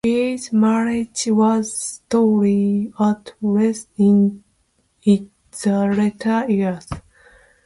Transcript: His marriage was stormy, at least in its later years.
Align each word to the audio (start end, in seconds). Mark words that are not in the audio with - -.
His 0.03 0.51
marriage 0.51 1.27
was 1.27 1.77
stormy, 1.79 2.91
at 2.99 3.33
least 3.39 3.87
in 3.99 4.43
its 5.03 5.63
later 5.67 6.49
years. 6.49 6.87